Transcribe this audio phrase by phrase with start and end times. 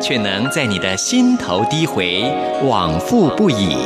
[0.00, 2.22] 却能在你的心头低回，
[2.64, 3.76] 往复不已。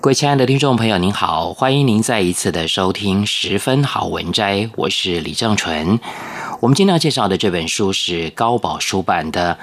[0.00, 5.98] 各位亲爱的听众朋友，您好，欢迎您再一次的收听《十分好文摘》，我是李正纯。
[6.60, 9.58] 我们今天要介绍的这本书是高宝书版的。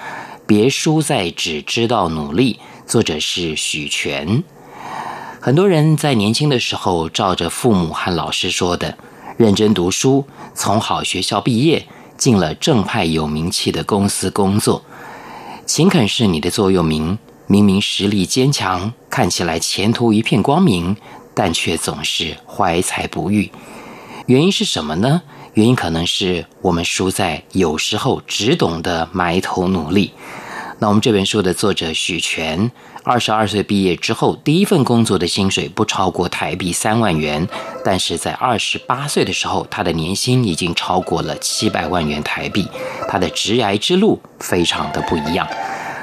[0.48, 2.60] 别输在只知道努力，
[2.92, 4.44] 作者是许全。
[5.40, 8.98] 很多人在年轻的时候，照着父母和老师说的，
[9.38, 14.84] 认真读书，从好学校毕业，进了正派有名气的公司工作。
[15.66, 20.98] 勤恳是你的座右铭，明明实力坚强，看起来前途一片光明，
[21.34, 23.50] 但却总是怀才不遇。
[24.26, 25.22] 原因是什么呢？
[25.54, 30.12] 原因可能是我们输在有时候只懂得埋头努力。
[30.82, 32.72] 那我们这本书的作者许全，
[33.04, 37.48] 二十二岁毕业之后，第一份工作的薪水不超过台币三万元，
[37.86, 42.68] 但是在二十八岁的时候，他的年薪已经超过了七百万元台币。
[43.08, 45.48] 他的职涯之路非常的不一样。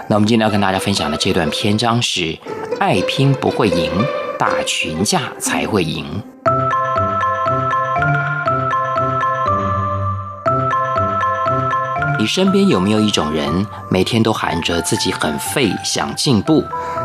[0.06, 2.38] 那我们今天要跟大家分享的这段篇章是：
[2.78, 3.90] 爱拼不会赢，
[4.38, 6.22] 打群架才会赢。
[12.18, 16.64] 你身边有没有一种人，每天都喊着自己很废，想进步，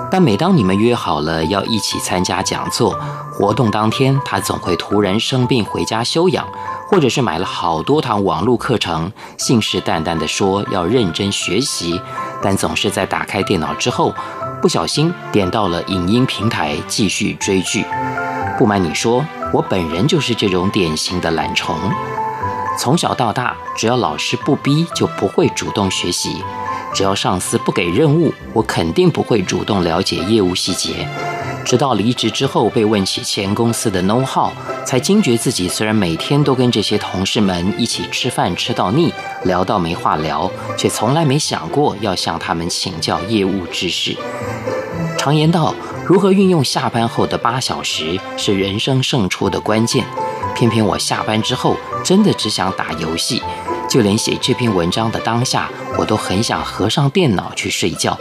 [0.09, 2.99] 但每当你们约好了要一起参加讲座
[3.31, 6.47] 活动当天，他总会突然生病回家休养，
[6.89, 12.01] 或者是买了好多堂网络课程，信誓旦旦地说要认真学习，
[12.41, 14.11] 但总是在打开电脑之后，
[14.63, 17.85] 不小心点到了影音平台继续追剧。
[18.57, 19.23] 不瞒你说，
[19.53, 21.75] 我本人就是这种典型的懒虫。
[22.77, 26.31] 从小到大，只要老师不逼，就不会主动学习；
[26.93, 31.07] 只要上司不给任务，我肯定不会主动了解业务细节。
[31.63, 34.51] 直到离职之后，被问起前公司的 know how，
[34.85, 39.13] 才惊觉自己虽然每天都跟这些同事们一起吃饭吃到腻，
[39.43, 44.17] 聊到没话聊，却从来没想过要向他们请教业务知识。
[45.17, 45.73] 常言道，
[46.05, 50.05] 如何运用下班后的八小时，是人生胜出的关键。
[50.55, 53.41] 偏偏我下班之后，真的只想打游戏，
[53.89, 58.17] 就连写这篇文章的当下，我都很想合上电脑去睡觉。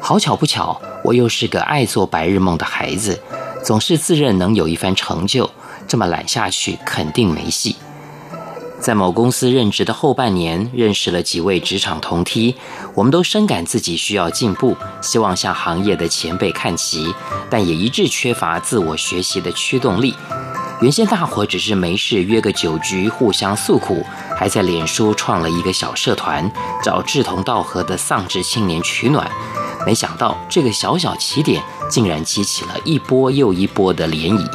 [0.00, 3.20] 好巧不巧，我又是个爱做白日梦的孩子，
[3.62, 5.50] 总是自认能有一番成就，
[5.86, 7.76] 这么懒下去肯定没戏。
[8.80, 12.56] 在某公司任职的后半年，认识了几位职场同梯，
[12.94, 17.14] 我们都深感自己需要进步，希望向行业的前辈看齐，
[17.50, 20.14] 但也一致缺乏自我学习的驱动力。
[20.80, 24.02] 原先大伙只是没事约个酒局，互相诉苦，
[24.34, 26.50] 还在脸书创了一个小社团，
[26.82, 29.30] 找志同道合的丧志青年取暖。
[29.84, 34.50] 没想到这个小小起点，竟然激起了一波又一波的涟漪。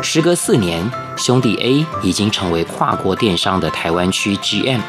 [0.00, 4.80] 时隔四年，兄弟 A 已经成为跨国电商的台湾区 GM，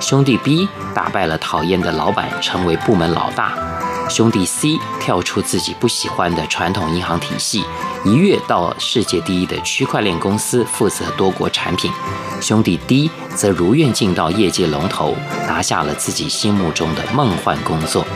[0.00, 3.54] 兄弟 B 打败了讨厌的老板，成为部门老大。
[4.08, 7.64] 兄弟 C 跳出自己不喜欢的传统银行体系，
[8.04, 11.90] 一跃到世界第一的区块链公司负责多国产品。
[12.40, 15.16] 兄弟 D 则如愿进到业界龙头，
[15.48, 18.06] 拿下了自己心目中的梦幻工作。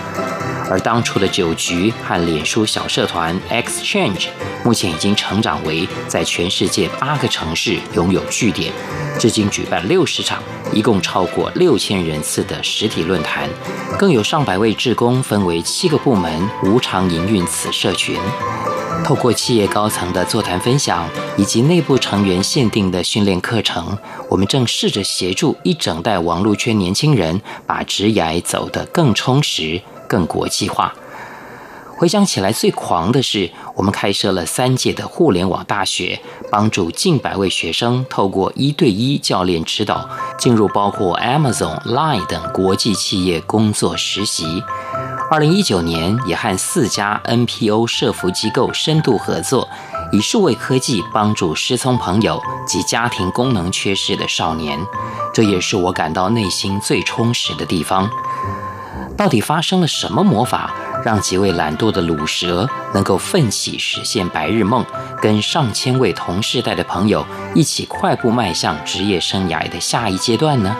[0.70, 4.28] 而当初的酒局和脸书小社团 Exchange，
[4.64, 8.72] 目前已经成长为在全世界八个城市拥有据点，
[9.18, 10.40] 至今举办六十场，
[10.72, 13.48] 一共超过六千人次的实体论坛，
[13.98, 18.16] 更有上百位志工分为七个部门无偿营运此社群。
[19.02, 21.08] 透过企业高层的座谈分享
[21.38, 23.98] 以及内部成员限定的训练课程，
[24.28, 29.80] 我们正试着协助一整代网络圈年轻人把职涯走得更充实。
[30.10, 30.92] 更国际化。
[31.96, 36.18] 回想起来，最狂的是我们开设了三届的互联网大学，
[36.50, 40.08] 帮助近百位学生透过一对一教练指导，
[40.38, 44.62] 进入包括 Amazon、Line 等国际企业工作实习。
[45.30, 49.68] 二零一九年，也和四家 NPO 社福机构深度合作，
[50.10, 54.80] 以数位科技帮助失聪朋友及家庭功能缺失的少年。
[55.34, 58.10] 这也是我感到内心最充实的地方。
[59.16, 60.72] 到底发生了什么魔法，
[61.04, 64.84] 让几位懒惰的鲁蛇能够奋起实现白日梦，
[65.20, 67.24] 跟上千位同世代的朋友
[67.54, 70.74] 一起快步迈向职业生涯的下一阶段呢？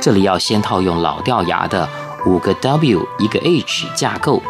[0.00, 1.88] 这里要先套用老掉牙的
[2.26, 4.42] 五个 W 一个 H 架构，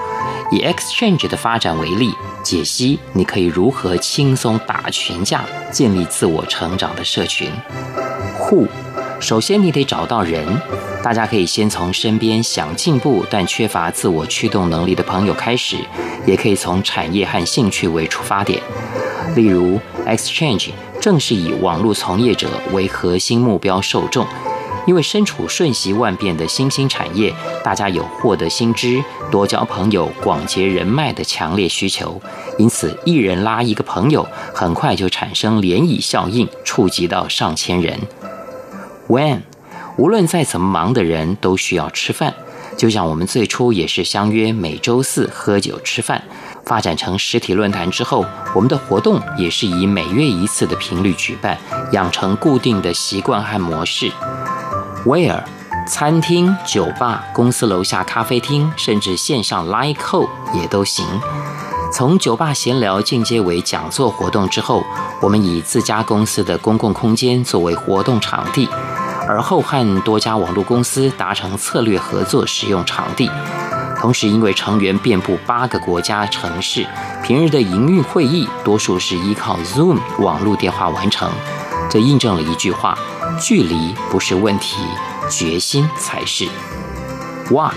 [0.50, 7.50] 以 Exchange 的发展为例，解析你可以如何轻松打群架，建立自我成长的社群。
[8.40, 8.68] Who，
[9.20, 10.46] 首先你得找到人。
[11.06, 15.76] 大家可以先从身边想进步但缺乏自我驱动能力的朋友开始，
[16.26, 18.60] 也可以从产业和兴趣为出发点。
[19.36, 20.70] 例如，Exchange
[21.00, 24.26] 正是以网络从业者为核心目标受众，
[24.84, 27.32] 因为身处瞬息万变的新兴产业，
[27.62, 29.00] 大家有获得新知、
[29.30, 32.20] 多交朋友、广结人脉的强烈需求，
[32.58, 37.96] 因此一人拉一个朋友，很快就产生涟漪效应，触及到上千人。
[39.06, 39.42] When
[39.96, 42.34] 无论再怎么忙的人都需要吃饭，
[42.76, 46.22] 就像我们最初也是相约每周四喝酒吃饭，
[46.66, 51.58] 发展成实体论坛之后，我们的活动也是以每月一次的频率举办，
[51.92, 54.12] 养成固定的习惯和模式。
[55.06, 55.42] Where
[55.88, 61.06] 餐厅、酒吧、公司楼下咖啡厅，甚至线上 Line Call 也都行。
[61.90, 64.84] 从酒吧闲聊进阶为讲座活动之后，
[65.22, 68.68] 我们以自家公司的公共空间作为活动场地。
[69.28, 73.30] 而后和多家网络公司达成策略合作，使用场地。
[73.98, 76.86] 同时，因为成员遍布八个国家城市，
[77.24, 81.30] 平日的营运会议多数是依靠 Zoom 网络电话完成。
[81.90, 82.96] 这印证了一句话：
[83.40, 84.76] 距离不是问题，
[85.30, 86.46] 决心才是。
[87.50, 87.74] What？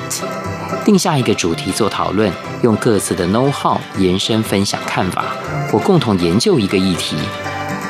[0.83, 2.31] 定下一个主题做讨论，
[2.63, 5.23] 用各自的 know-how 延伸分享看法，
[5.71, 7.15] 或共同研究一个议题。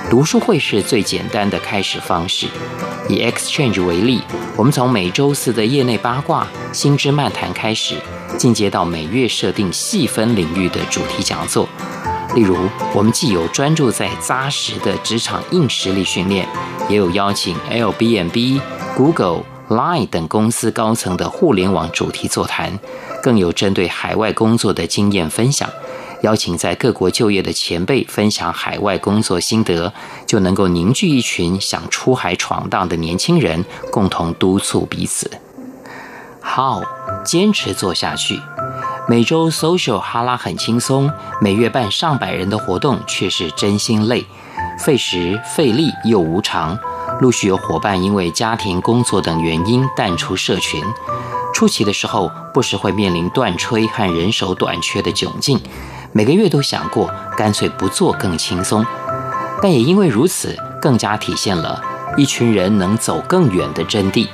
[0.09, 2.47] 读书会是最简单的开始方式。
[3.07, 4.21] 以 Exchange 为例，
[4.57, 7.95] 我们从每周四的业内八卦、新知漫谈开始，
[8.35, 11.69] 进阶到每月设定细分领域的主题讲座。
[12.33, 12.57] 例如，
[12.95, 16.47] 我们既有专注在扎实的职场硬实力训练，
[16.89, 18.59] 也有邀请 Airbnb、
[18.97, 22.79] Google、Line 等公司高层的互联网主题座谈，
[23.21, 25.69] 更有针对海外工作的经验分享。
[26.21, 29.93] 邀请在各国就业的前辈分享海外工作心得，
[30.25, 35.31] 就能够凝聚一群想出海闯荡的年轻人，共同督促彼此。
[36.41, 36.83] How
[37.23, 38.39] 坚持做下去。
[39.07, 41.11] 每周 social 哈拉很轻松，
[41.41, 44.25] 每月办上百人的活动却是真心累，
[44.79, 46.77] 费时费力又无常。
[47.21, 50.81] 陆续有伙伴因为家庭、工作等原因淡出社群。
[51.53, 55.59] 初期的时候，不时会面临断炊和人手短缺的窘境。
[56.11, 58.83] 每个月都想过，干脆不做更轻松，
[59.61, 61.79] 但也因为如此，更加体现了
[62.17, 64.27] 一群人能走更远的真谛。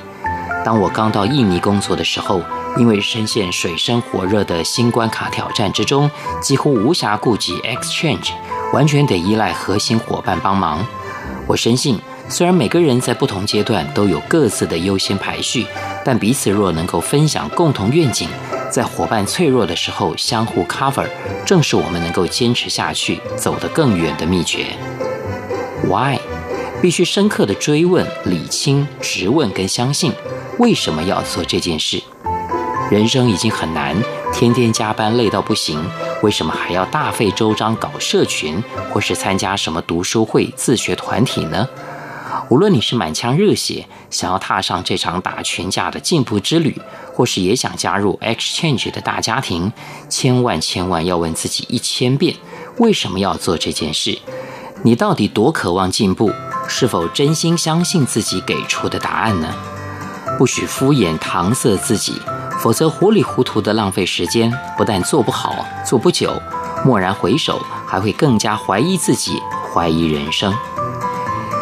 [0.64, 2.40] 当我刚到印尼工作的时候，
[2.78, 8.30] 因为深陷水深火热的新关卡挑战之中，几乎无暇顾及 exchange，
[8.72, 10.84] 完全得依赖核心伙伴帮忙。
[11.46, 15.66] 我深信，虽然每个人在不同阶段都有各自的优先排序，
[16.02, 18.28] 但彼此若能够分享共同愿景。
[18.70, 21.06] 在伙伴脆弱的时候相互 cover，
[21.44, 24.66] 正是我们能够坚持下去、走得更远的秘诀。
[25.84, 26.18] Why？
[26.82, 30.12] 必须深刻的追问、理清、质问跟相信，
[30.58, 32.02] 为什么要做这件事？
[32.90, 33.96] 人生已经很难，
[34.32, 35.82] 天天加班累到不行，
[36.22, 41.66] 为什么还要大费周章搞社群，或是参加什么读书会、自学团体呢？
[42.48, 46.80] 无论你是满腔热血，想要踏上这场打群架的进步之旅，
[47.12, 49.72] 或是也想加入 Exchange 的大家庭，
[50.08, 52.36] 千万千万要问自己一千遍：
[52.78, 54.16] 为什么要做这件事？
[54.84, 56.30] 你到底多渴望进步？
[56.68, 59.52] 是否真心相信自己给出的答案呢？
[60.38, 62.12] 不许敷衍搪塞自己，
[62.60, 66.32] 否则糊里糊涂的浪费时间，不但做不好、做不久，
[66.84, 69.40] 蓦然回首，还会更加怀疑自己、
[69.72, 70.54] 怀疑人生。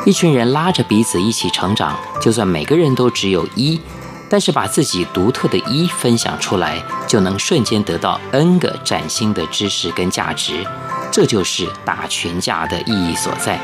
[0.05, 3.81] 一群人拉着彼此一起成长，就算每个人都只有一，
[4.29, 10.63] 但是把自己独特的一分享出来，就能瞬间得到 N 个崭新的知识跟价值。
[11.11, 13.59] 这就是打群架的意义所在。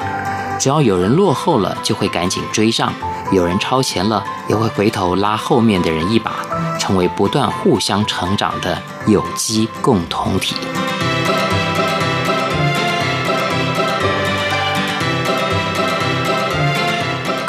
[0.59, 2.91] 只要有人落后了，就会赶紧追上；
[3.31, 6.37] 有人超前了，也会回头拉后面的人一把，
[6.79, 10.57] 成为不断互相成长的有机共同体。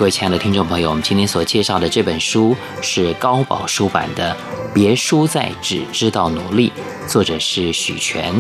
[0.01, 4.35] 各位亲爱的听众朋友，我们今天所介绍的这本书是高宝书版的
[4.73, 6.73] 《别输在只知道努力》，
[7.07, 8.33] 作者是许权。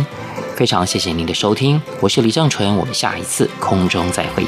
[0.55, 4.43] 非常谢谢您的收听，我是李正淳，我们下一次空中再会。